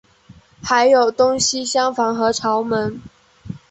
[0.63, 2.99] 还有东西厢房和朝门。